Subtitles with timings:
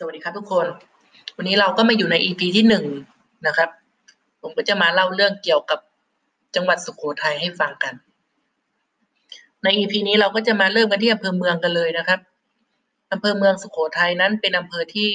[0.00, 0.66] สวัสดีครับทุกคน
[1.36, 2.84] วันนี้เราก็มาอยู่ใน EP ที่หนึ่ง
[3.46, 3.68] นะครับ
[4.42, 5.78] ผมก็จะมาเล่าเรื่องเกี่ยวกับ
[6.54, 7.94] จังหวัดสุโขทัยให้ฟังกัน
[9.64, 12.20] ใน EP นี้เราก็จะมาเริ่มกันที่อำเภอเมืองกันเลยนะครับ
[13.12, 15.10] อำเภอเมืองสุโขทัยนั้นเป็นอำเภอที่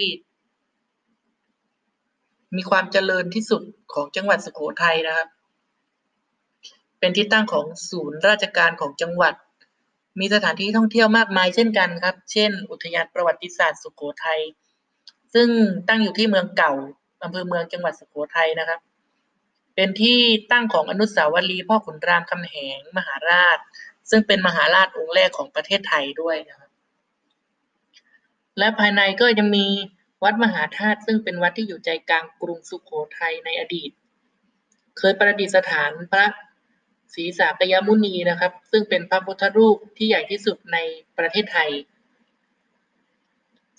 [2.56, 3.62] มีความเจริญที่สุด
[3.94, 5.28] ของจังหวัดสุโขทัยนะครับ
[7.00, 9.34] เป็นที่ตั้งของศูนย์ราชการของจังหวัด
[10.20, 14.42] มีสถานที่ท่องเที่ยวมากมายเช่นกันครับ เช่น อุทยานประวัติศาสตร์สุโขทัย
[15.34, 15.48] ซึ่ง
[15.88, 16.74] ตั้งอยู่ที่เมืองเก่า
[17.24, 18.80] อำเภอเมืองจังหวัดสุโขทัยนะครับ
[19.76, 20.20] เป็นที่
[20.52, 23.58] ตั้งของอนุสาวรีย์พ่อขุนรามคำแหงมหาราช
[24.10, 26.72] ซึ่งเป็นมหาราชองค์แรกของประเทศไทยด้วยนะครับ
[28.58, 29.66] และภายในก็ยังมี
[30.24, 33.92] วัดมหาธาตุซึ่งเป็นวัดที่อยู่ใจกลางกรุงสุโขทัยในอดีต
[34.98, 36.26] เคยประดิษฐานพระ
[37.14, 40.78] ศรีสากยมุนีนะครับ ซึ่งเป็นพระพุทธรูปที่ใหญ่ที่สุดใน
[41.18, 41.70] ประเทศไทย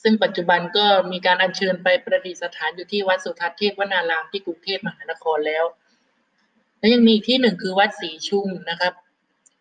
[0.07, 5.65] ซึ่งปัจจุบันก็มีการอัญเชิญไปประดิษฐานอยู่ที่วัดสุทัศน์เทพวนารามที่กรุงเทพมหานครแล้ว
[6.79, 8.93] และยังมีอีกที่หนึ่งคือวัดศรีชุมนะครับ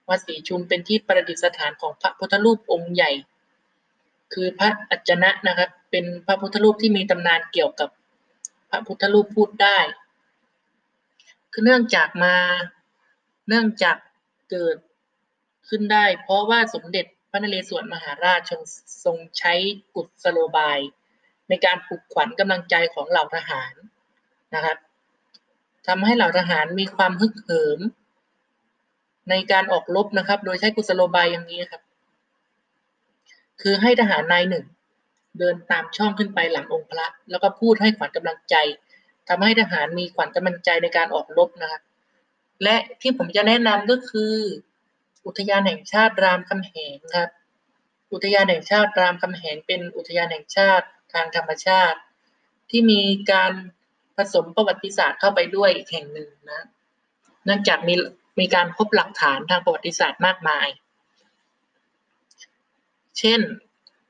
[0.10, 3.12] วัดศรีชุมเป็นที่ประดิษฐานของพระพุทธรูปองค์ใหญ่
[4.34, 7.90] คือพระอัจจนะนะครับ เป็นพระพุทธรูปที่มีตำนานเกี่ยวกับ
[8.70, 9.80] พระพุทธรูปพูดได้
[11.52, 12.36] คือเนื่องจากมา
[13.48, 13.98] เนื่องจาก
[14.52, 14.78] เกิด
[15.70, 18.52] ขึ้นได้ เพราะว่าสมเด็จ ระนเรศวรมหาราช
[19.06, 19.54] ทรงใช้
[19.96, 20.80] กุศโลบาย
[21.50, 23.74] ในการปลุกขวัญกำลังใจของเหล่าทหาร
[24.56, 24.78] นะครับ
[25.88, 27.80] ทำให้เหล่าทหารมีความฮึกเหิม
[29.30, 31.82] ในการออกรบนะครับ โดยใช้กุศโลบายอย่างนี้ครับ
[33.62, 34.66] คือให้ทหารนายหนึ่ง
[35.40, 38.56] เดินตามช่องขึ้นไปหลังองค์พระ แล้วก็พูดให้ขวัญกำลังใจ
[39.30, 41.82] ทำให้ทหารมีขวัญกำลังใจในการออกรบนะครับ
[42.64, 44.34] และที่ผมจะแนะนำก็คือ
[45.26, 47.30] อุทยานแห่งชาติรามคำแหงครับ
[48.14, 52.00] อุทยานแห่งชาติรามคำแหงเป็นอุทยานแห่งชาติทางธรรมชาติ
[52.70, 53.54] ที่มีการ
[54.18, 56.62] ผสมประวัติศาสตร์เข้าไปด้วยอีกแห่งหนึ่งนะ
[57.46, 57.96] เนื่องจากมี
[58.40, 60.68] มีการพบหลักฐานทางประวัติศาสตร์มากมาย
[63.20, 63.42] เช่น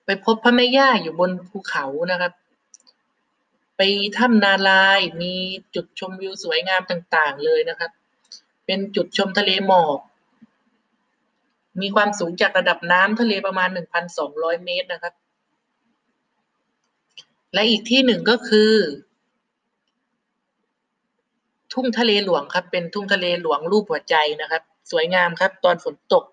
[0.05, 2.33] ไปพบพระแม่ย่าอยู่บนภูเขานะครับ
[3.77, 3.81] ไป
[4.17, 5.33] ถ้ำนาลายมี
[5.75, 7.91] จุดชมวิวสวยงามต่าง ๆ เลยนะครับ
[8.65, 9.99] เป็นจุดชมทะเลหมอก
[11.81, 13.69] มีความสูงจากระดับน้ำทะเลประมาณ
[14.17, 15.13] 1,200 เมตรนะครับ
[17.53, 18.73] และอีกที่หนึ่งก็คือ
[21.73, 26.23] ทุ่งทะเลหลวงครับ เป็นทุ่งทะเลหลวงรูปหัวใจนะครับ สวยงามครับ ตอนฝนตก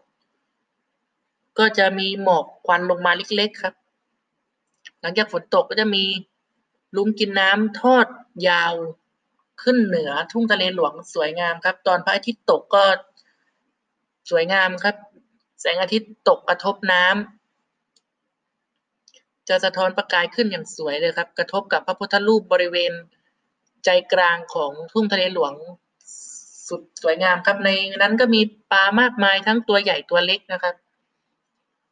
[1.59, 3.75] ก็จะมีหมอกควันลงมาเล็กๆครับ
[5.01, 6.05] หลังจากฝนตกก็จะมี
[6.97, 8.07] ลุงกินน้ำทอด
[8.49, 8.75] ยาว
[9.62, 12.84] ขึ้นเหนือทุ่งทะเลหลวงสวยงามครับ ตอนพระอาทิตย์ตกก็
[14.31, 14.97] สวยงามครับ
[15.60, 17.15] แสงอาทิตย์ตกกระทบน้ำ
[19.48, 22.93] จะสะท้อนประกายขึ้นอย่างสวยเลยครับ กระทบกับพระพุทธรูปบริเวณ
[23.84, 25.54] ใจกลางของทุ่งทะเลหลวง
[26.69, 28.41] สุดสวยงามครับในนั้นก็มี
[28.72, 30.75] ปลามากมายทั้งตัวใหญ่ตัวเล็กนะครับ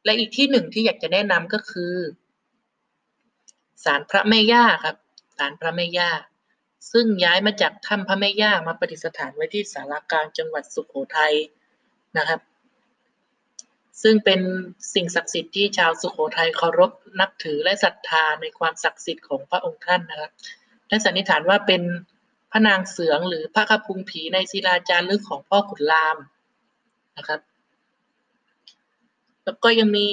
[0.04, 1.94] และอีกที่หนึ่งที่อยากจะแนะนำก็คือ
[3.84, 4.96] ศาลพระแม่ย่าครับ
[5.36, 6.10] ศาลพระแม่ย่า
[6.92, 11.34] ซึ่งย้ายมาจากถ้ำพระแม่ย่ามาประดิษฐานไว้ที่สารากลางจังหวัดสุโขทัย
[12.18, 12.40] นะครับ
[14.02, 14.40] ซึ่งเป็น
[14.94, 20.30] สิ่งศักดิ์สิทธิ์ที่ชาวสุโขทัยเคารพนับถือและศรัทธาในความศักดิ์สิทธิ์ของพระองค์ท่านนะครับ
[20.88, 21.82] และสันนิษฐานว่าเป็น
[22.50, 26.16] พระนางเสืองหรือพระคพุงผีในศิลาจารึกของพ่อขุนราม
[27.18, 27.40] นะครับ
[29.44, 30.08] แล้วก็ยังมี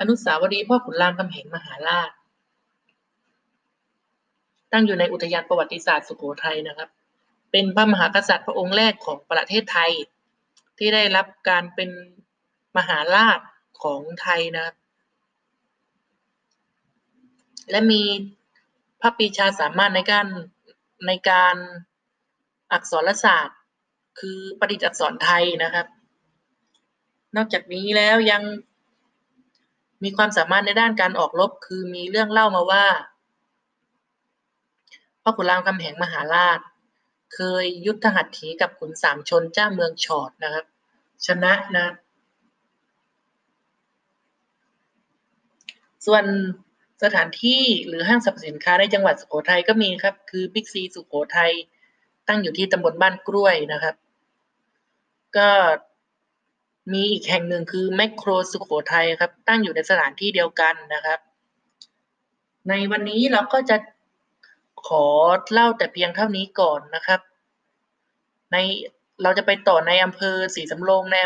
[0.00, 2.10] อนุสาวรีย์พ่อขุนรามคำแหงมหาราช
[4.72, 6.88] ตั้งอยู่ในอุทยานประวัติศาสตร์สุโขทัยนะครับ
[7.52, 9.90] เป็นพระมหากษัตริย์พระองค์แรกของประเทศไทย
[10.78, 11.90] ที่ได้รับการเป็น
[12.76, 13.38] มหาราช
[13.82, 14.76] ของไทยนะครับ
[17.70, 18.02] และมี
[19.00, 20.26] พระปีชาสามารถในการ
[21.06, 21.56] ในการ
[22.72, 23.58] อักษรศาสตร์
[24.20, 25.86] คือประดิษฐ์อักษรไทยนะครับ
[27.36, 28.42] นอกจากนี้แล้วยัง
[30.04, 32.86] มีความสามารถในด้านการออกรบคือมีเรื่องเล่ามาว่า
[35.22, 36.58] พ่อขุนรามคำแหงมหาราช
[37.34, 40.64] เคยยุทธหัตถีกับขุนสามชนเจ้าเมืองชอดนะครับ
[41.26, 41.86] ชนะนะ
[46.06, 46.24] ส่วน
[47.02, 51.52] สถานที่หรือห้างสรรพสินค้าในจังหวัดสุโขทัยก็มีครับ คือบิ๊กซีสุโขทัย
[52.28, 53.94] ตั้งอยู่ที่ตำบลบ้านกล้วยนะครับ
[55.36, 55.48] ก็
[56.92, 61.18] มีอีกแห่งหนึ่งคือแมคโครสุโขทัยครับ ตั้งอยู่ในสถานที่เดียวกันนะครับ
[62.68, 63.76] ในวันนี้เราก็จะ
[64.86, 65.06] ขอ
[65.52, 67.20] เล่าแต่เพียงเท่านี้ก่อนนะครับ
[68.52, 68.56] ใน
[69.22, 71.16] เราจะไปต่อในอำเภอศรีสำโรงใน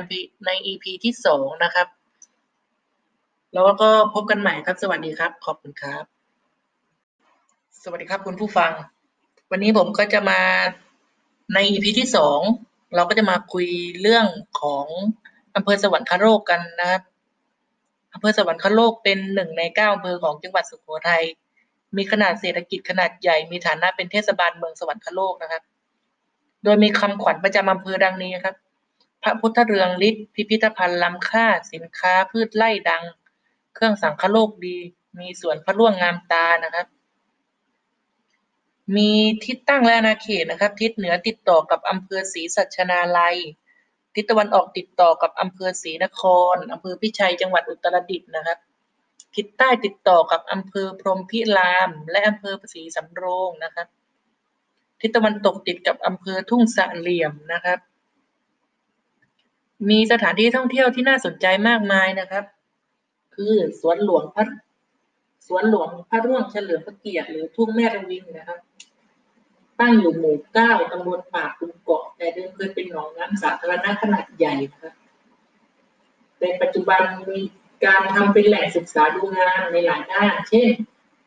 [0.46, 1.88] ใน EP ที่สองนะครับ
[3.54, 6.04] แล้วก็พบกันใหม่ครับ สวัสดีครับ ขอบคุณครับ
[7.82, 8.72] สวัสดีครับคุณผู้ฟัง
[9.50, 10.40] วันนี้ผมก็จะมา
[11.54, 12.40] ใน EP ที่สอง
[12.94, 13.66] เราก็จะมาคุย
[14.00, 14.26] เรื่อง
[14.60, 14.86] ของ
[15.56, 17.02] อำเภอสวรรคโลกกันนะครับ
[18.14, 21.24] อำเภอสวรรคโลกเป็นหนึ่งในเก้าอำเภอของจังหวัดสุโขทัย
[21.96, 25.62] มีขนาดเศรษฐกิจขนาดใหญ่ มีฐานะเป็นเทศบาลเมืองสวรรคโลกนะครับ
[26.64, 28.56] โดยมีคำขวัญประจำอำเภอดังนี้ครับ
[29.22, 33.04] พระพุทธเรืองฤทธิ์พิพิธภัณฑ์ล้ำค่า สินค้าพืชไร่ดัง
[33.74, 34.76] เครื่องสังคโลกดี
[35.20, 36.86] มีสวนพระร่วงงามตานะครับ
[38.96, 39.10] มี
[39.44, 43.36] ทิศตั้งและอาณาเขตนะครับ ทิศเหนือติดต่อกับอำเภอศรีสัชนาลัย
[44.14, 46.20] ทิศตะวันออกติดต่อกับอำเภอศรีนค
[46.54, 48.58] รอำเภอพิชัยจังหวัดอุตรดิตถ์นะครับ
[49.34, 53.86] ทิศใต้ติดต่อกับอำเภอพรหมพิราม และอำเภอศรีสำโรงนะครับ
[55.00, 57.78] ทิศตะวันตกติดกับอำเภอทุ่งสะเหลี่ยมนะครับ
[59.90, 62.44] มีสถานที่ท่องเที่ยวที่น่าสนใจมากมายนะครับ
[63.34, 64.44] คือสวนหลวงพระ
[65.46, 68.58] สวนหลวงพระร่วงเฉลิมพระเกียรติหรือทุ่งแม่ระวิงนะครับ
[69.80, 74.94] ตั้งอยู่หมู่เก้าตำบลปากกุมเกาะ แต่เดิมเคยเป็นหนองน้ำสาธารณะขนาดใหญ่นะครับ
[76.40, 77.40] ในปัจจุบันมี
[77.84, 80.70] การทำเป็นแหล่งศึกษาดูงานในหลายด้าน เช่น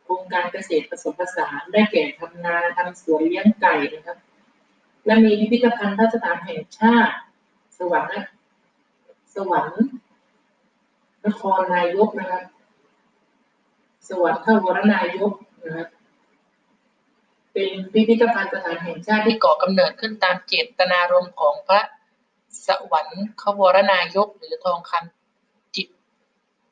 [0.04, 4.18] โครงการเกษตรผสมผสานได้แก่ทำนาทำสวนเลี้ยงไก่นะครับ
[5.06, 7.15] และมีพิพิธภัณฑ์สถานแห่งชาติ
[7.77, 8.27] สวรรค์
[9.36, 9.83] สวรรค์
[11.25, 12.44] นครนายกนะครับ
[14.08, 15.34] สวรรค์ข้าวรนายก
[15.64, 15.88] นะครับ
[17.54, 21.81] เป็นพิพิธภัณฑ์สถานแห่งชาติที่ก่อกำเนิดขึ้นตามเจตนารมณ์ของพระ
[22.68, 25.88] สวรรค์ขวรนายกหรือทองคำจิต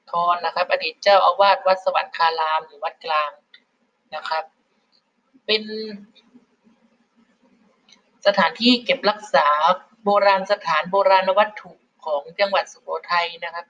[0.09, 3.31] ทรนะครับ อดีตเจ้าอาวาสวัดสวรรคารามหรือวัดกลาง
[4.15, 4.43] นะครับ
[5.45, 5.63] เป็น
[8.25, 9.47] สถานที่เก็บรักษา
[10.03, 11.71] โบราณสถานโบราณวัตถุ
[12.05, 13.65] ของจังหวัดสุโขทัยนะครับ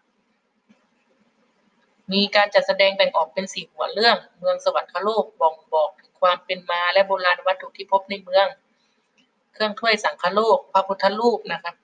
[2.13, 8.48] มีการจัดแสดงแบ่งออกเป็นสี่หัวเรื่อง เมืองสวรรคโลกบ่งบอกถึงความเป็นมาและโบราณวัตถุที่พบในเมือง
[9.54, 11.75] เครื่องถ้วยสังคโลก พระพุทธรูปนะครับ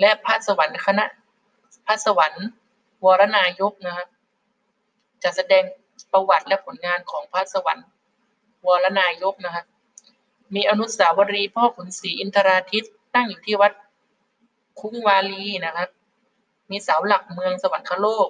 [0.00, 1.04] และพระสวรรค์คณะ
[1.86, 2.46] พระสวรรค์
[3.04, 4.08] วรนายกนะครับ
[5.22, 5.64] จัดแสดง
[6.12, 7.86] ประวัติและผลงานของพระสวรรค์
[8.66, 9.66] วรนายกนะครับ
[10.54, 13.72] มีอนุสาวรีย์พ่อขุนศรีอินทราทิตตั้งอยู่ที่วัด
[14.80, 15.88] คุ้งวาลีนะครับ
[16.70, 18.28] มีเสาหลักเมืองสวรรคโลก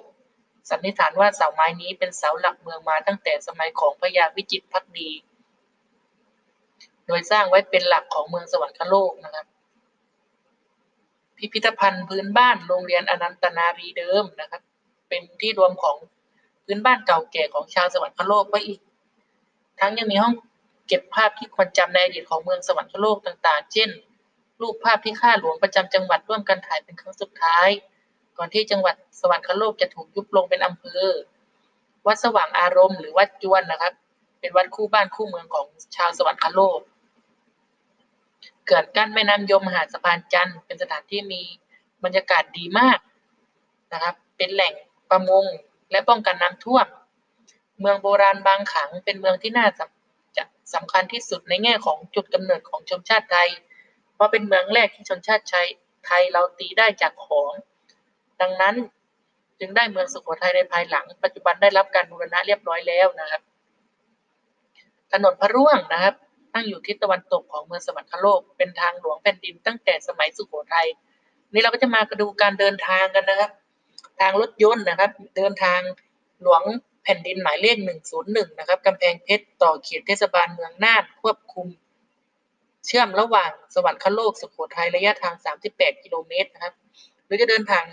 [0.69, 5.09] สันนิษฐานว่าเสาไม้นี้เป็นเสาหลักเมืองมาตั้งแต่สมัยของพระยาวิจิตรพักดี
[7.07, 9.45] โดยสร้างไว้เป็นหลักของเมืองสวรรคโลกนะครับ
[11.37, 14.61] พิพิธภัณฑ์พื้นบ้านโรงเรียนอนันตนารีเดิมนะครับ
[15.09, 15.97] เป็นที่รวมของ
[16.65, 18.79] พื้นบ้านเก่าแก่ของชาวสวรรคโลกไว้อีก
[19.79, 20.33] ทั้งยังมีห้อง
[20.87, 23.89] เก็บภาพที่ควรจำในอดีตของเมืองสวรรคโลกต่าง ๆ เช่น
[24.61, 27.69] รูปภาพที่ข้าหลวงประจำจังหวัดร่วมกันถ่ายเป็นครั้งสุดท้าย
[28.37, 31.03] ก่อนที่จังหวัดสวรรคโลกจะถูกยุบลงเป็นอำเภอ
[32.07, 33.93] วัดสว่างอารมณ์หรือวัดจวนนะครับ
[34.39, 36.79] เป็นวัดคู่บ้านคู่เมืองของชาวสวรรคโลก
[38.67, 41.41] เกิดกั้นแม่น้ำยมหาดสะพานจันทร์เป็นสถานที่มี
[42.03, 42.99] บรรยากาศดีมาก
[43.93, 44.73] นะครับ เป็นแหล่ง
[45.09, 45.45] ประมง
[45.91, 46.87] และป้องกันน้ำท่วม
[47.79, 49.85] เมืองโบราณบางขังเป็นเมืองที่น่าจะ
[50.75, 53.49] สำคัญที่สุดในแง่ของจุดกำเนิดของชนชาติไทย
[54.13, 55.45] เพราะเป็นเมืองแรกที่ชนชาติ
[56.05, 57.51] ไทยเราตีได้จากของ
[58.41, 58.75] ดังนั้น
[59.59, 63.41] จึงได้เมืองสุโขทัยในภายหลัง ปัจจุบันได้รับการบูรณะเรียบร้อยแล้วนะครับ
[65.11, 66.15] ถนนพระร่วงนะครับ
[66.53, 70.87] ตั้งอยู่ทิศตะวันตกของเมืองสวรรคโลก เป็นทางหลวงแผ่นดินตั้งแต่สมัยสุโขทัย
[71.53, 73.51] นี่เราก็จะมาดูการเดินทางกันนะครับ
[74.19, 75.79] ทางรถยนต์นะครับ เดินทาง
[76.41, 76.61] หลวง
[77.03, 77.77] แผ่นดินหมายเลข
[78.17, 81.67] 101 นะครับกำแพงเพชรต่อเขตเทศบาลเมืองน่านควบคุม
[82.85, 85.35] เชื่อมระหว่างสวรรคโลกสุโขทัยระยะทาง
[85.69, 86.73] 38 กิโลเมตรนะครับ
[87.25, 87.83] หรือจะเดินทาง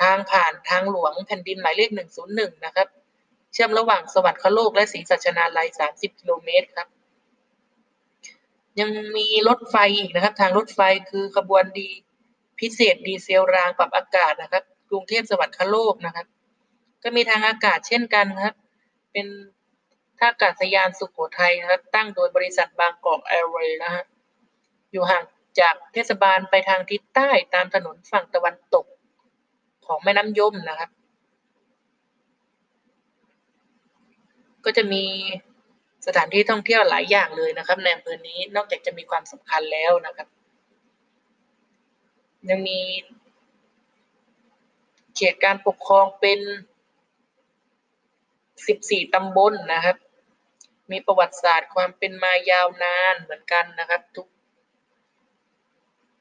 [0.00, 1.90] ทางผ่านทางหลวงแผ่นดินหมายเลข
[2.28, 2.88] 101 นะครับ
[3.52, 6.88] เชื่อมระหว่างสวรรคโลกและศรีสัชนาลัย 30 กิโลเมตรครับ
[8.80, 11.88] ยังมีรถไฟอีกนะครับ ทางรถไฟคือขบวนดี
[12.60, 16.26] พิเศษดีเซลรางปรับอากาศนะครับ กรุงเทพสวรรคโลกนะครับ
[17.02, 18.54] ก็มีทางอากาศเช่นกันครับ
[19.12, 19.26] เป็น
[20.18, 24.04] ท่าอากาศยานสุโขทัยนะครับ ตั้งโดยบริษัทบางกอกแอร์เวย์นะฮะ
[24.92, 25.24] อยู่ห่าง
[25.60, 28.86] จากเทศบาลไปทางทิศใต้ตามถนนฝั่งตะวันตก
[29.86, 30.90] ของแม่น้ำยมนะครับ
[34.64, 35.04] ก็จะมี
[36.06, 40.28] สถานที่ท่องเที่ยวหลายอย่างเลยนะครับ ในอำเภอนี้นอกจากจะมีความสำคัญแล้วนะครับ
[42.50, 42.80] ยังมี
[45.16, 46.40] เขตการปกครองเป็น
[48.36, 49.96] 14 ตำบลนนะครับ
[50.90, 54.26] มีประวัติศาสตร์ความเป็นมายาวนานเหมือนกันนะครับ ทุก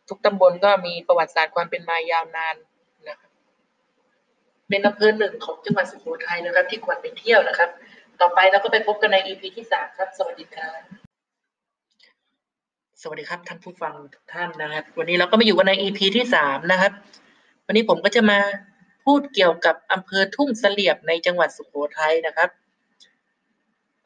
[0.08, 2.56] ทุกตำบลก็มีประวัติศาสตร์ความเป็นมายาวนาน
[4.70, 7.70] เป็นอำเภอหนึ่งของจังหวัดสุโขทัยนะครับ ที่ควรไปเที่ยวนะครับ
[8.22, 10.82] ต่อไปเราก็ไปพบกันใน EP ที่สามครับ สวัสดีครับ
[13.02, 16.92] สวัสดีครับท่านผู้ฟังทุกท่านนะครับ วันนี้เราก็มาอยู่กันใน EP ที่สามนะครับ
[17.66, 18.40] วันนี้ผมก็จะมา
[19.06, 22.50] พูดเกี่ยวกับอำเภอทุ่งเสลียมในจังหวัดสุโขทัยนะครับ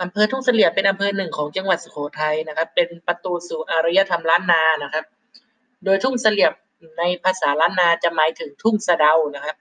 [0.02, 5.06] อำเภอทุ่งเสลียมเป็นอำเภอหนึ่งของจังหวัดสุโขทัยนะครับ เป็นประตูสู่อารยธรรมล้านนานะครับ
[5.86, 6.54] โดยทุ่งเสลียม
[7.00, 9.56] ในภาษาล้านนาจะหมายถึงทุ่งสะเดานะครับ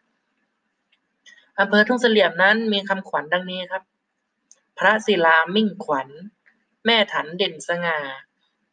[1.60, 3.82] อำเภอทุ่งเสลี่ยมนั้นมีคำขวัญดังนี้ครับ
[4.78, 6.08] พระศิลามิ่งขวัญ
[6.86, 7.98] แม่ถันเด่นสง่า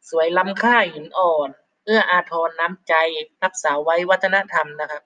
[0.08, 1.50] สวยล้ำค่าหินอ่อน
[1.84, 2.94] เอื้ออาทรน้ำใจ
[3.44, 5.02] รักษาไว้วัฒนธรรมนะครับ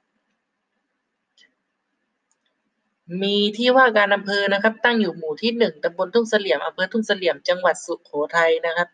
[3.23, 8.89] มีที่ว่าการอำเภอนะครับ ตั้งอยู่หมู่ที่หนึ่งตำบลทุ่งเสลี่ยมอำเภอทุ่งเสลี่ยมจังหวัดสุโขทัยนะครับ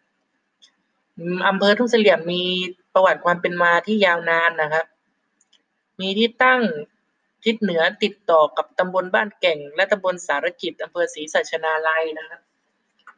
[1.18, 2.42] อืมอำเภอทุ่งเสลี่ยมมี
[2.94, 4.86] ประวัติความเป็นมาที่ยาวนานนะครับ
[6.00, 6.60] มีที่ตั้ง
[7.44, 12.40] ทิศเหนือติดต่อกับตำบลบ้านแก่ง และตำบลสารกิจอำเภอศรีสัชนาลัยนะครับ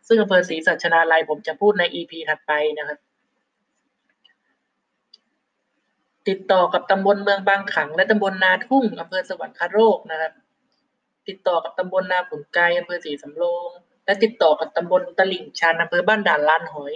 [0.07, 2.99] ซึ่งอำเภอศรีสัชนาลัยผมจะพูดใน EP ถัดไปนะครับ
[6.29, 10.33] ติดต่อกับตำบลเมืองบางขัง และตำบลนาทุ่งอำเภอสวรรคโลกนะครับ
[11.29, 13.71] ติดต่อกับตำบลนาขุนไกรอำเภอศรีสำโรง
[14.05, 16.95] และติดต่อกับตำบลตลิ่งชันอำเภอบ้านด่านลานหอย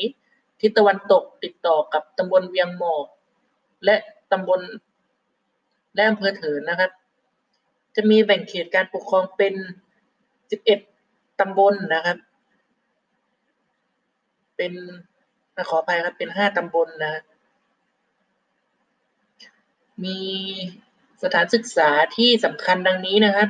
[0.61, 3.07] ทิศตะวันตกติดต่อกับตำบลเวียงหมอก
[3.85, 3.97] และ
[4.33, 4.61] ตำบล
[5.95, 6.91] และอำเภอเถินนะครับ
[7.97, 9.55] จะมีแบ่งเขตการปกครองเป็น
[10.83, 12.19] 11 ตำบลนะครับ
[14.57, 14.73] เป็น
[15.69, 17.23] ขออภัยครับ เป็น 5 ตำบลนะ
[20.05, 20.19] มี
[21.23, 23.49] สถานศึกษาที่สำคัญดังนี้นะครับ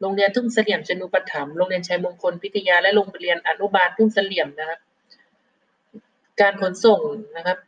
[0.00, 4.80] โรงเรียนทุ่งเสลี่ยมชนุปถัมภ์โรงเรียนชัยมงคลพิทยา และโรงเรียนอนุบาลทุ่งเสลี่ยมนะครับ
[6.40, 7.00] การขนส่ง
[7.36, 7.58] นะครับ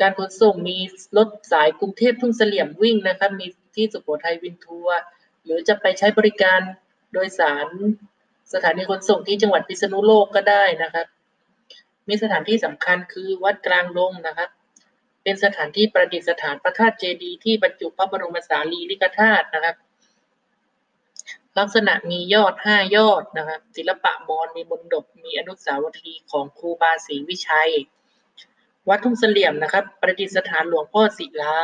[0.00, 0.76] การขนส่งมี
[1.16, 4.98] รถสายกรุงเทพทุ่งเสลี่ยมวิ่งนะครับ มี ที่สุโขทัยวินทัวร์
[5.44, 6.60] หรือจะไปใช้บริการ
[7.12, 7.68] โดยสาร
[8.52, 11.06] สถานีขนส่งที่จังหวัดพิษณุโลกก็ได้นะครับ
[12.08, 14.48] มีสถานที่สำคัญคือวัดกลางดงนะครับ
[15.22, 19.76] เป็นสถานที่ประดิษฐานพระธาตุเจดีย์ที่บรรจุพระบรมสารีริกธาตุนะครับ
[21.58, 27.72] ลักษณะมียอดห้ายอดนะครับ ศิลปะมอญมีมนดบมีอนุสาวรีย์ของครูบาศรีวิชัย
[28.88, 31.56] วัดทุ่งเสลี่ยมนะครับ ประดิษฐานหลวงพ่อศิลา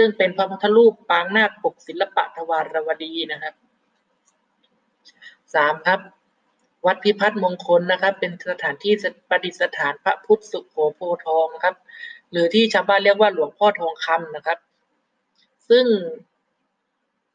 [0.00, 3.54] ซึ่งเป็นพระพุทธรูปปางนาคปกศิลปะทวารวดีนะครับ
[5.54, 6.00] สามครับ
[6.86, 8.94] วัดพิพัฒน์มงคลนะครับ เป็นสถานที่
[9.28, 11.76] ประดิษฐานพระพุทธสุโขโพทองนะครับ
[12.30, 14.58] หรือที่ชาวบ้านเรียกว่าหลวงพ่อทองคำนะครับ
[15.70, 15.86] ซึ่ง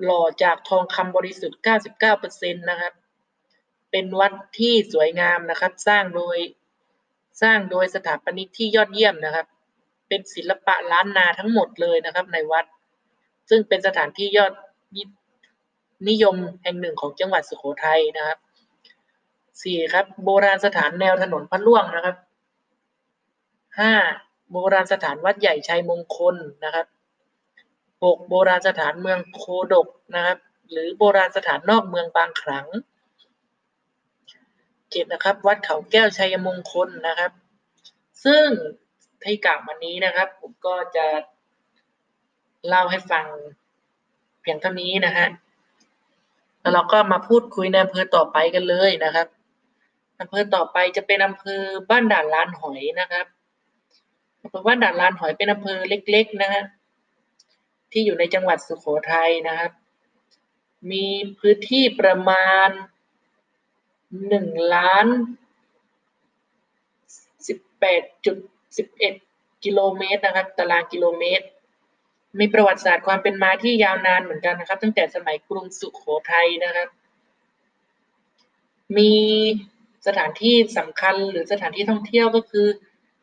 [0.03, 1.59] หล่อจากทองคำบริสุทธิ์
[2.09, 2.93] 99%นะครับ
[3.91, 6.37] เป็นวัดที่สวยงามนะครับ สร้างโดย
[7.41, 9.47] สร้างโดยสถาปนิกที่ยอดเยี่ยมนะครับ
[10.13, 12.65] เป็นศิลปะล้านนาทั้งหมดเลยนะครับ ในวัด
[13.49, 14.53] ซึ่งเป็นสถานที่ยอด
[16.09, 18.37] นิยมแห่งหนึ่งของจังหวัดสุโขทัยนะครับ
[19.61, 22.15] สี่ครับโบราณสถานแนวถนนพระล่วงนะครับ
[23.79, 23.93] ห้า
[24.51, 26.85] โบราณสถานวัดใหญ่ชัยมงคลนะครับ
[28.03, 29.43] หกโบราณสถานเมืองโค
[29.73, 30.37] ดกนะครับ
[30.71, 32.67] หรือโบราณสถานนอกเมืองบางขลัง
[34.89, 37.31] เจ็ดนะครับ วัดเขาแก้วชัยมงคลนะครับ
[38.25, 38.47] ซึ่ง
[39.25, 41.05] ที่กล่าวมานี้นะครับ ผมก็จะ
[42.67, 43.25] เล่าให้ฟัง
[44.41, 45.27] เพียงเท่านี้นะฮะ
[46.61, 49.27] แล้วเราก็มาพูดคุยในอำเภอต่อไปกันเลยนะครับ
[50.19, 53.25] อำเภอต่อไปจะเป็นอำเภอบ้านด่านลานหอยนะครับ
[54.43, 56.63] อำเภอบ้านด่านลานหอยเป็นอำเภอเล็ก ๆ นะฮะ
[57.91, 59.71] ที่อยู่ในจังหวัดสุโขทัยนะครับ
[60.91, 61.05] มี
[61.39, 62.69] พื้นที่ประมาณ
[64.27, 65.07] หนึ่งล้าน
[67.47, 68.37] สิบแปดจุด
[68.77, 69.13] สิบเอ็ด
[69.63, 71.45] กิโลเมตรนะครับ ตารางกิโลเมตร
[72.39, 76.01] มีประวัติศาสตร์ความเป็นมาที่ยาวนานเหมือนกันนะครับ ตั้งแต่สมัยกรุงสุโข
[76.31, 76.87] ทัยนะครับ
[78.97, 79.13] มี
[80.07, 82.67] สถานที่สำคัญหรือสถานที่ท่องเที่ยวก็คือ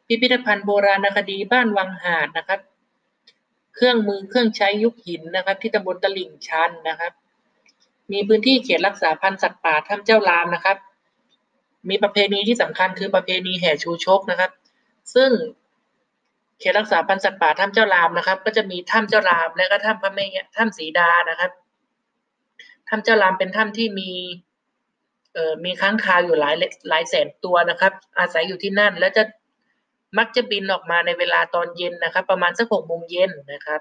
[0.06, 2.60] พิพิธภัณฑ์โบราณคดีบ้านวังหาดนะครับ
[3.74, 7.12] เครื่องมือเครื่องใช้ยุคหินนะครับ ที่ตำบลตลิ่งชันนะครับ
[8.12, 10.76] มีพื้นที่เขตรักษาพันธุ์สัตว์ป่าถ้ำเจ้าลามนะครับ
[11.88, 14.50] มีประเพณีที่สำคัญคือประเพณีแห่ชูชกนะครับ
[15.14, 15.30] ซึ่ง
[16.60, 20.26] เขตรักษาพันธุ์สัตว์ป่าถ้ำเจ้าลามนะครับ ก็จะมีถ้ำเจ้าลามและก็ถ้ำพระแม่
[20.56, 21.50] ถ้ำสีดานะครับ
[22.88, 24.10] ถ้ำเจ้าลามเป็นถ้ำที่มี
[25.34, 26.54] เอ่อมีค้างคาวอยู่หลาย
[26.88, 29.22] หลายแสนตัวนะครับ อาศัยอยู่ที่นั่น แล้วจะ
[30.18, 33.80] มักจะบินออกมาในเวลาตอนเย็นนะครับ ประมาณสักหกโมงเย็นนะครับ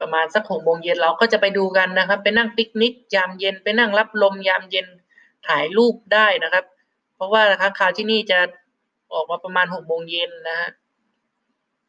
[0.00, 4.86] ประมาณสักหกโมงเย็นเราก็จะไปดูกันนะครับ ไปนั่งปิกนิกยามเย็นไปนั่งรับลมยามเย็น
[5.46, 6.64] ถ่ายรูปได้นะครับ
[7.14, 8.38] เพราะว่าค้างคาวที่นี่จะ
[9.14, 10.70] ออกมาประมาณหกโมงเย็นนะฮะ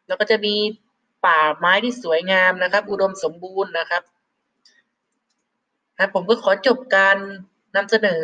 [0.07, 0.55] แล้วก็จะมี
[1.25, 4.03] ป่าไม้ที่สวยงามนะครับ อุดมสมบูรณ์นะครับ
[5.99, 7.17] ครับผมก็ขอจบการ
[7.75, 8.23] นำเสนอ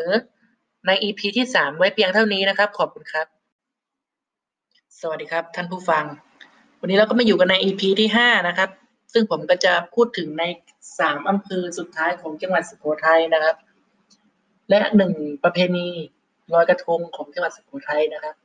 [0.88, 3.28] ใน EP ที่ 3 ไว้เพียงเท่านี้นะครับ ขอบคุณครับ
[5.00, 6.04] สวัสดีครับท่านผู้ฟัง
[6.80, 8.70] วันนี้เราก็มาอยู่กันใน EP ที่ 5 นะครับ
[9.14, 10.44] ซึ่งผมก็จะพูดถึงใน
[10.86, 13.56] 3 อำเภอสุดท้ายของจังหวัดสุโขทัยนะครับ
[14.70, 15.14] และหนึ่ง
[15.44, 15.88] ประเพณี
[16.54, 18.36] ลอยกระทงของจังหวัดสุโขทัยนะครับ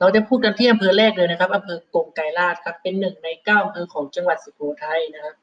[0.00, 5.34] เราจะพูดกันที่อำเภอแรกเลยนะครับอำเภอกงไกรลาดครับ เป็นหนึ่งในเก้าอำเภอของจังหวัดสุโขทัยนะครับ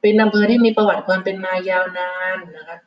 [0.00, 2.80] เป็นอำเภอที่มีประวัติความเป็นมายาวนานนะครับ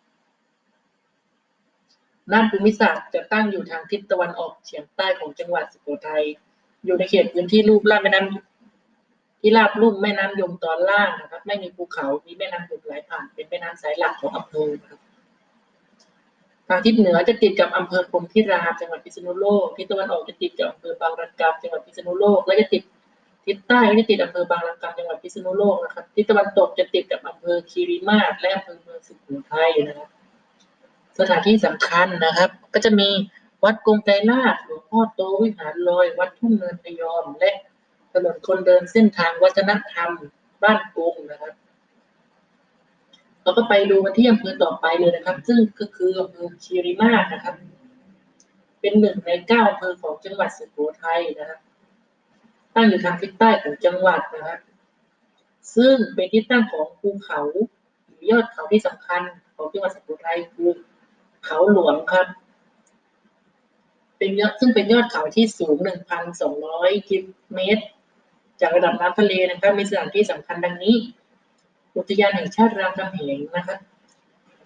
[2.31, 6.23] น่านภูมิศาสตร์จะตั้งอยู่ทางทิศตะวันออกเฉียงใต้ของจังหวัดสุโขทัย
[6.85, 14.99] อยู่ในเขตพื้นที่รูปลาดแม่น้ำที่ราบลุ่มแม่น้ำยมตอนล่างนะครับ ไม่มีภูเขา มีแม่น้ำยมไหลผ่าน เป็นแม่น้ำสายหลักของอำเภอครับ
[16.69, 22.83] ทางทิศเหนือจะติดกับอำเภอพรมพิรามจังหวัดพิษณุโลกทิศตะวันออกจะติดกับอำเภอบางระกกำจังหวัดพิษณุโลกและจะติด
[23.45, 30.09] ทิศใต้ก็จะติดอำเภอบางระกกำจังหวัดพิษณุโลกนะครับทิศตะวันตกจะติดกับอำเภอคีรีมาศและอำเภอเมืองสุโขทัยนะครับ
[31.19, 33.09] สถานที่สำคัญนะครับ ก็จะมี
[33.63, 37.51] วัดกงไกรลาดหลวงพ่อโตวิหารลอย วัดทุ่งเนินพยอม และ
[38.13, 40.09] ถนนคนเดินเส้นทางวัฒนธรรม
[40.63, 41.53] บ้านกงนะครับ
[43.43, 47.55] เราก็ไปดูกันที่อำเภอต่อไปเลยนะครับ ซึ่งก็คืออำเภอคีรีมาศนะครับ
[48.81, 51.59] เป็นหนึ่งในเก้าอำเภอของจังหวัดสุโขทัยนะครับ
[52.75, 54.59] ตั้งอยู่ทางทิศใต้ของจังหวัดนะครับ
[55.75, 57.41] ซึ่งเป็นที่ตั้งของภูเขา
[58.05, 59.21] หรือยอดเขาที่สำคัญ
[59.55, 60.69] ของจังหวัดสุโขทัยคือ
[61.45, 62.27] เขาหลวงครับ
[64.17, 65.75] เป็นยอดซึ่งเป็นยอดเขาที่สูง
[66.41, 67.83] 1,200กิโลเมตร
[68.61, 70.95] จากระดับน้ำทะเลนะครับ มีสถานที่สำคัญดังนี้
[71.99, 73.79] อุทยานแห่งชาติรามคำแหงนะครับ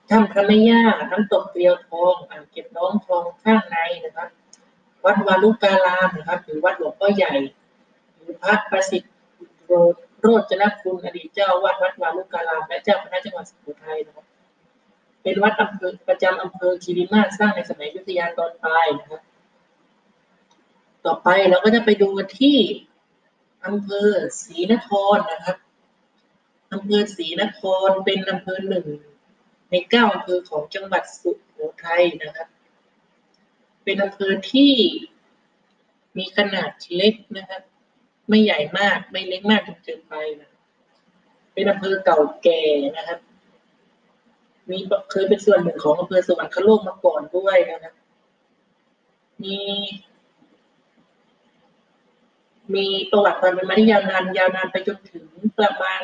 [0.09, 4.29] ถ้ำพระแม่ย่าน้ำตกเกลียวทองอ่างเก็บน้องทองข้างในนะครับ
[5.05, 7.33] วัดวาลุการามนะครับหรือวัดหลวงพ่อใหญ่
[8.15, 9.13] หรือพระประสิทธิ์
[9.65, 9.71] โร
[10.19, 14.25] โรจนคุณอดีตเจ้าวัดวัดวาลุการาม และเจ้าคณะจังหวัดสุโขทัยนะครับ
[15.23, 19.21] เป็นวัดอำเภอประจำอำเภอคีรีมาศสร้างในสมัยยุธยาตอนปลายนะครับ
[21.05, 22.57] ต่อไปเราก็จะไปดูที่
[23.65, 24.09] อำเภอ
[24.41, 25.57] ศรีนครนะครับ
[26.73, 28.87] อำเภอศรีนครเป็นอำเภอหนึ่ง
[29.71, 31.55] ในเก้าอำเภอของจังหวัดสุโข
[31.85, 32.47] ทัยนะครับ
[33.83, 34.73] เป็นอำเภอที่
[36.17, 37.61] มีขนาดเล็กนะครับ
[38.29, 40.51] ไม่ใหญ่มากไม่เล็กมากจนเกินไปนะ
[41.53, 42.61] เป็นอำเภอเก่าแก่
[42.97, 43.19] นะครับ
[44.69, 44.77] มี
[45.11, 47.93] เคยเป็นส่วนหนึ่งของอำเภอสวรรคโลกมาก่อนด้วยนะครับ
[49.43, 49.57] มี
[52.75, 55.25] มีประวัติความเป็นมาที่ยาวนานยาวนานไปจนถึง
[55.59, 56.01] ประมาณ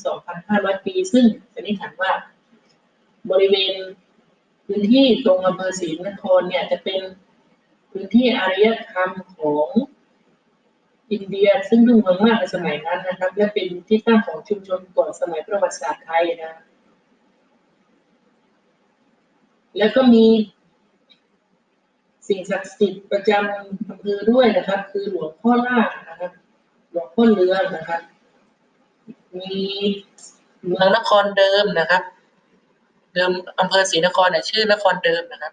[0.00, 2.12] 2,000-2,500 ปี ซึ่งสันนิษฐานว่า
[3.30, 3.74] บริเวณ
[4.66, 7.00] พื้นที่ตรงอำเภอศรีนครเนี่ยจะเป็น
[7.90, 9.68] พื้นที่อารยธรรมของ
[11.12, 16.54] อินเดียซึ่งรุ่งเรืองมากในสมัยนั้นนะครับ และเป็นที่ตั้งของชุมชนก่อนสมัยประวัติศาสตร์ไทยนะ
[19.78, 20.26] แล้วก็มี
[22.28, 26.32] สิ่งศักดิ์สิทธิ์ประจำอำเภอด้วยนะครับ คือหลวงพ่อลาดนะครับ
[26.90, 28.00] หลวงพ่อเรือนะครับ
[29.38, 29.54] มี
[30.66, 32.02] เมืองนครเดิมนะครับ
[33.14, 33.30] เดิม
[33.60, 35.52] อำเภอศรีนครเนี่ยชื่อนครเดิมนะครับ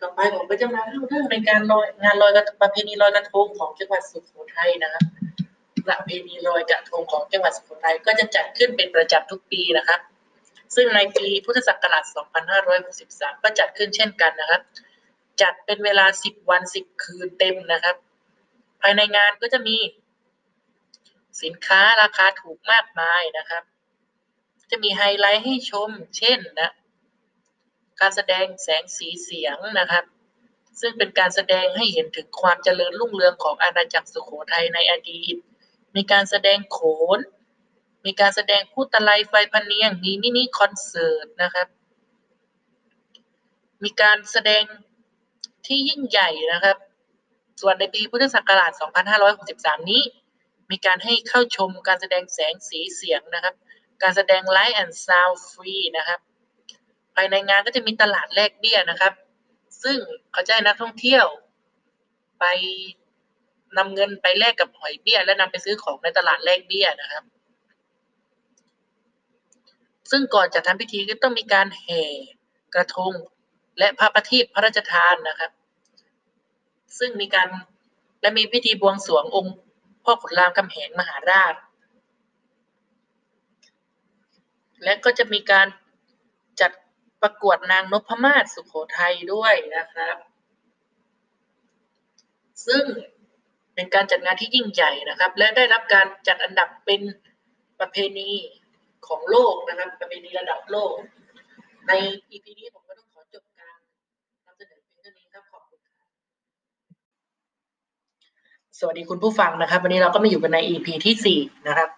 [0.00, 5.04] ต่อไปผมก็จะมาเล่าเรื่องในการลอยงานลอยกระประเพณีลอยกระทงของจังหวัดสุโขทัยนะครับ
[5.86, 10.00] ประเพณีลอยกระทงของจังหวัดสุโขทัยก็จะจัดขึ้นเป็นประจำทุกปีนะครับ
[10.74, 12.04] ซึ่งในปีพุทธศักราช
[12.74, 14.60] 2563 ก็จัดขึ้นเช่นกันนะครับ
[15.40, 17.96] จัดเป็นเวลา10วัน10คืนเต็มนะครับ
[18.80, 19.76] ภายในงานก็จะมี
[21.42, 23.62] สินค้าราคาถูกมากมายนะครับ
[24.70, 26.70] จะมีไฮไลท์ให้ชม เช่นนะ
[28.00, 30.04] การแสดงแสงสีเสียงนะครับ
[30.80, 35.36] ซึ่งเป็นการแสดงให้เห็นถึงความเจริญรุ่งเรืองของอาณาจักรสุโขทัยในอดีต
[35.96, 36.78] มีการแสดงโข
[37.16, 37.18] น
[38.04, 41.68] มีการแสดงพูดตะไลไฟพันเนียง มีมินิคอนเสิร์ตนะครับ
[43.82, 44.62] มีการแสดง
[45.66, 46.76] ที่ยิ่งใหญ่นะครับ
[47.60, 48.72] ส่วนในปีพุทธศักราช
[49.30, 50.02] 2563 นี้
[50.70, 53.54] มีการให้เข้าชมการแสดงแสงสีเสียงนะครับ
[54.02, 56.20] การแสดงไลท์แอนด์ซาวฟรีนะครับ
[57.14, 59.12] ภายในงานก็จะมีตลาดแลกเบี้ยนะครับ
[59.82, 59.98] ซึ่ง
[60.32, 61.26] เขาจะให้นักท่องเที่ยว
[62.40, 62.44] ไป
[63.76, 67.24] นำเงินไปแลกกับหอยเบี้ย และนำไปซื้อของในตลาดแลกเบี้ยนะครับ
[70.10, 72.02] ซึ่งก่อนจะทำพิธีก็ต้องมีการแห่
[72.74, 73.12] กระทง
[73.78, 75.50] และพระประทีปพระราชทานนะครับ
[76.98, 77.48] ซึ่งมีการ
[78.20, 79.56] และมีพิธีบวงสรวงองค์
[80.04, 81.54] พ่อขุนรามคำแหงมหาราช
[84.84, 85.66] และก็จะมีการ
[86.60, 86.72] จัด
[87.22, 90.16] ประกวดนางนพมาศสุโขทัยด้วยนะครับ
[92.66, 92.84] ซึ่ง
[93.74, 97.00] เป็นการจัดงานที่ยิ่งใหญ่นะครับ และได้รับการจัดอันดับเป็น
[97.80, 98.30] ประเพณี
[99.06, 100.94] ของโลกนะครับ ประเพณีระดับโลก
[101.88, 101.92] ใน
[102.30, 103.78] EP นี้ผมก็ต้องขอจบการ
[104.46, 105.96] นำเสนอเพียงเท่านี้ครับขอบคุณครับ
[108.78, 111.88] สวัสดีคุณผู้ฟังนะครับ วันนี้เราก็มาอยู่กันใน EP ที่สี่นะครับ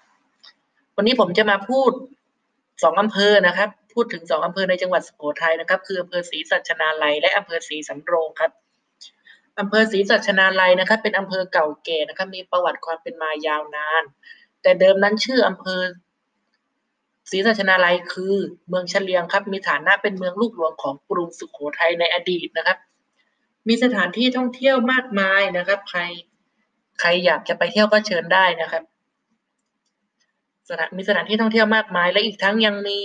[0.96, 1.90] วันนี้ผมจะมาพูด
[2.82, 8.50] สองอำเภอนะครับ พูดถึงสองอำเภอในจังหวัดสุโขทัยนะครับ คืออำเภอศรีสัชนาลัยและอำเภอศรีสำโรงครับ
[9.60, 14.02] อำเภอศรีสัชนาลัยนะครับ เป็นอำเภอเก่าแก่นะครับ มีประวัติความเป็นมายาวนาน
[14.62, 15.82] แต่เดิมนั้นชื่ออำเภอ
[17.30, 18.34] ศรีสัชนาลัยคือ
[18.68, 22.78] เมืองเฉลียงครับ มีฐานะเป็นเมืองลูกหลวงของกรุงสุโขทัยในอดีตนะครับ
[23.68, 26.02] มีสถานที่ท่องเที่ยวมากมายนะครับ ใคร
[27.00, 28.82] ใครอยากจะไปเที่ยวก็เชิญได้นะครับ
[30.68, 32.98] สถานมีสถานที่ท่องเที่ยวมากมาย และอีกทั้งยังมี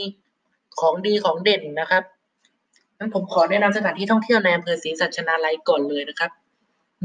[0.80, 2.04] ของดีของเด่นนะครับ
[2.98, 6.32] งั้นผมขอแนะนำสถานที่ท่องเที่ยวในอำเภอศรีสัชนาลัยก่อนเลยนะครับ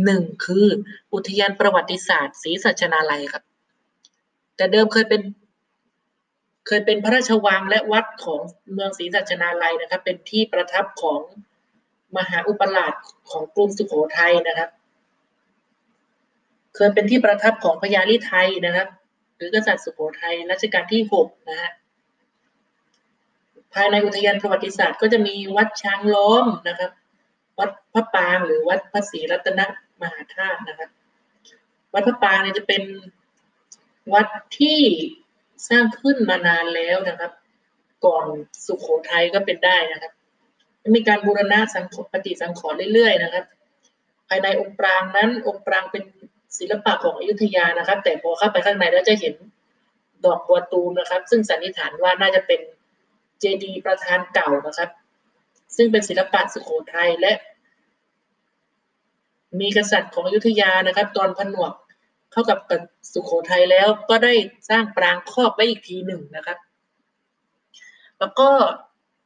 [0.05, 0.67] หนึ่งคือ
[1.15, 3.43] อุทยานประวัติศาสตร์ศรีสัชนาลัยครับ
[4.57, 5.23] แต่เดิมเคยเป็น
[6.67, 8.41] เคยเป็นพระราชวังและวัดของ
[8.73, 11.21] เมืองศรีสัชนาลัยนะครับ เป็นที่ประทับของ
[12.17, 12.95] มหาอุปราช
[13.31, 14.71] ของกรุงสุโขทัยนะครับ
[16.77, 18.89] เคยเป็นที่ประทับของพญาลิไทยนะครับ
[19.37, 21.73] หรือกษัตริย์สุโขทัยรัชกาลที่หกนะฮะ
[23.75, 26.91] ภายในอุทยานประวัติศาสตร์ก็จะมีวัดช้างล้อมนะครับ
[27.59, 29.61] วัดพระปางหรือวัดพระศรีรัตน
[30.03, 30.91] มหาธาตุนะครับ
[31.95, 32.83] วัดพระปางเนี่ยจะเป็น
[34.15, 34.81] วัดที่
[35.69, 37.33] สร้างขึ้นมานานแล้วนะครับ
[38.05, 38.27] ก่อน
[38.67, 40.13] สุขโขทัยก็เป็นได้นะครับ
[40.97, 43.45] มีการบูรณะสังขปฏิสังขรณ์เรื่อยๆนะครับ
[44.29, 46.03] ภายในองค์ปรางนั้นองค์ปรางเป็น
[46.59, 49.35] ศิลปะของอยุธยานะครับ แต่พอเข้าไปข้างในแล้วจะเห็น
[50.25, 52.61] ดอกบัวตูมนะครับ ซึ่งสันนิษฐานว่าน่าจะเป็น
[53.41, 54.91] เจดีย์ประธานเก่านะครับ
[55.77, 57.33] ซึ่งเป็นศิลปะสุโขทัยและ
[59.61, 61.73] มีกษัตริย์ของอยุธยานะครับ ตอนผนวก
[62.33, 62.59] เข้ากับ
[63.13, 64.35] สุโขทัยแล้วก็ได้
[64.69, 66.59] สร้างปรางครอบไว้อีกทีหนึ่งนะครับ
[68.19, 68.49] แล้วก็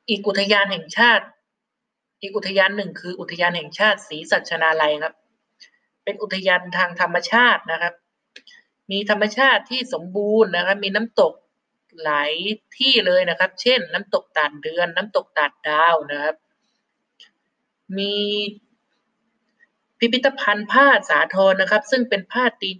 [0.08, 1.24] อีกอุทยานแห่งชาติ
[2.22, 5.14] อีกอุทยานหนึ่งคืออุทยานแห่งชาติศรีสัชนาลัยครับ
[6.04, 7.94] เป็นอุทยานทางธรรมชาตินะครับ
[8.90, 11.32] มีธรรมชาติที่สมบูรณ์นะครับ มีน้ำตก
[12.04, 12.32] หลาย
[12.78, 16.36] ที่เลยนะครับ เช่น น้ำตกตาดเดือน น้ำตกตาดดาวนะครับ
[17.98, 18.14] มี
[19.98, 22.70] พิพิธภัณฑ์ผ้าสาทรนะครับ ซึ่งเป็นผ้าตี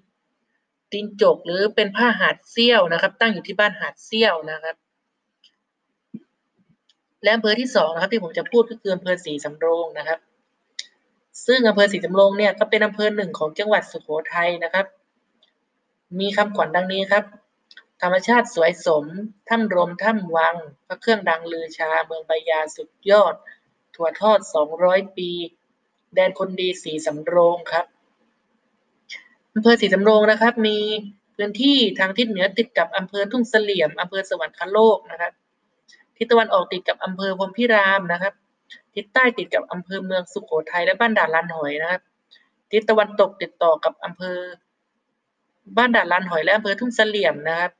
[0.92, 4.76] ตีนจก หรือเป็นผ้าหาดเซี่ยวนะครับ ตั้งอยู่ที่บ้านหาดเซี่ยวนะครับ
[7.22, 10.18] และอำเภอที่สองนะครับ ที่ผมจะพูดก็คืออำเภอศรีสำโรงนะครับ
[11.47, 14.87] ซึ่งอำเภอศรีสำโรงเนี่ยก็เป็นอำเภอหนึ่งของจังหวัดสุโขทัยนะครับ
[16.21, 17.25] มีคำขวัญดังนี้ครับ
[18.03, 19.05] ธรรมชาติสวยสม
[19.49, 23.35] ถ้ำรมถ้ำวัง พระเครื่องดังลือชา เมืองใบยาสุดยอด
[23.95, 25.31] ถั่วทอดสองร้อยปี
[26.14, 27.87] แดนคนดีสีสำโรงครับ
[29.55, 30.79] อำเภอสีสำโรงนะครับ มี
[31.37, 35.33] พื้นที่ทางทิศเหนือติดกับอำเภอทุ่งเสลี่ยมอำเภอสวรรคโลกนะครับ
[36.16, 38.35] ทิศตะวันออกติดกับอำเภอพรมพิรามนะครับ
[38.94, 42.02] ทิศใต้ติดกับอำเภอเมืองสุโขทัยและบ้านด่านลานหอยนะครับ
[42.70, 44.38] ทิศตะวันตกติดต่อกับอำเภอ
[45.76, 47.72] บ้านด่านลานหอยและอำเภอทุ่งเสลี่ยมนะครับ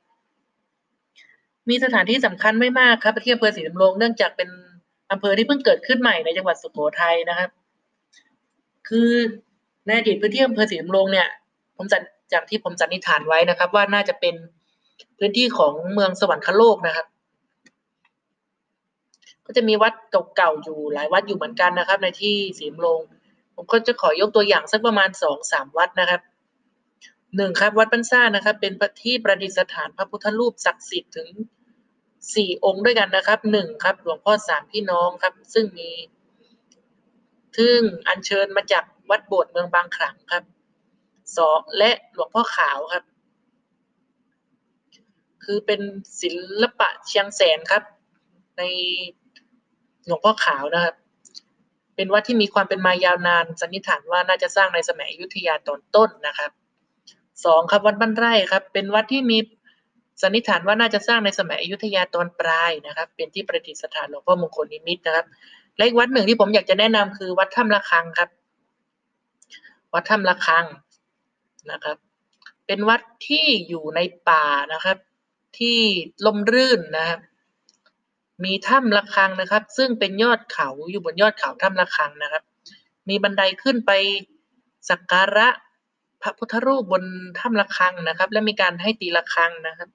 [1.69, 4.49] มีสถานที่สำคัญไม่มากครับที่อำเภอศรีสำรงเนื่องจากเป็น
[5.11, 7.49] อำเภอที่เพิ่งเกิดขึ้นใหม่ในจังหวัดสุโขทัยนะครับ
[8.89, 9.11] คือ
[9.85, 11.27] ในอดีตพื้นที่อำเภอศรีสำรงเนี่ย
[11.77, 12.01] ผมจัด
[12.33, 14.35] จากที่ผมสันนิษฐานไว้นะครับ ว่าน่าจะเป็น
[15.17, 17.07] พื้นที่ของเมืองสวรรคโลกนะครับ
[19.45, 19.93] ก็จะมีวัด
[20.35, 22.99] เก่าๆอยู่หลายวัดอยู่เหมือนกันนะครับ ในที่สีมลง
[23.55, 26.21] ผมก็จะขอยกตัวอย่างสักประมาณสองสามวัดนะครับ
[27.37, 28.73] หนึ่งครับวัดปันซ่านะครับ เป็น
[29.03, 31.29] ที่ประดิษฐานพระพุทธรูปศักดิ์สิทธิ์ถึง
[32.35, 35.89] สี่องค์ด้วยกันนะครับหนึ่งครับ หลวงพ่อสามพี่น้องครับ ซึ่งมี
[37.57, 40.43] ซึ่งอัญเชิญมาจากวัดโบสถ์เมืองบางขลังครับ
[41.37, 43.03] สองและหลวงพ่อขาวครับ
[45.43, 45.81] คือเป็น
[46.21, 46.29] ศิ
[46.61, 47.83] ลปะเชียงแสนครับ
[48.57, 48.63] ใน
[50.07, 50.95] หลวงพ่อขาวนะครับ
[51.95, 56.51] เป็นวัดที่มีความเป็นมายาวนานสันนิษฐานว่าน่าจะสร้างในสมัยอยุธยาตอนต้นนะครับ
[57.45, 59.37] สองครับวัดบ้านไร่ครับ เป็นวัดที่มี
[60.21, 65.25] สันนิษฐานว่าน่าจะสร้างในสมัยอยุธยาตอนปลายนะครับ เป็นที่ประดิษฐานหลวงพ่อมงคลนิมิตนะครับ
[65.77, 68.29] และอีกวัดหนึ่งที่ผมอยากจะแนะนำคือวัดถ้ำระฆังครับ
[69.93, 70.65] วัดถ้ำระฆัง
[71.71, 71.97] นะครับ
[72.67, 74.97] เป็นวัดที่อยู่ในป่านะครับ
[75.59, 75.79] ที่
[76.25, 77.19] ลมรื่นนะครับ
[78.43, 82.43] มีถ้ำระฆังนะครับ ซึ่งเป็นยอดเขาอยู่บนยอดเขาถ้ำระฆังนะครับ
[83.09, 83.91] มีบันไดขึ้นไป
[84.89, 85.47] สักการะ
[86.21, 87.03] พระพุทธรูปบน
[87.39, 89.89] ถ้ำระฆังนะครับ และมีการให้ตีระฆังนะครับ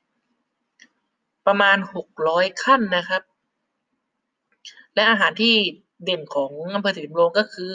[1.46, 3.22] ประมาณหกร้อยขั้นนะครับ
[4.94, 5.54] และอาหารที่
[6.04, 7.72] เด่นของอำเภอสิริมโรงก็คือ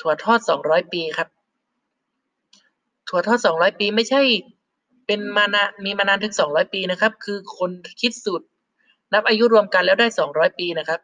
[0.00, 1.28] ถั่วทอดสองร้อยปีครับ
[3.08, 4.22] ถั่วทอดสองร้อยปีไม่ใช่
[5.06, 7.70] เป็นมานามีมานานถึงสองร้อยปีนะครับ คือคน
[8.00, 8.46] คิดสูตร
[9.12, 11.00] นับอายุรวมกันแล้วได้ 200 ปีนะครับ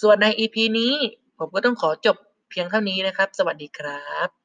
[0.00, 0.94] ส่วนใน EP นี้
[1.38, 2.16] ผมก็ต้องขอจบ
[2.50, 4.43] เพียงเท่านี้นะครับ สวัสดีครับ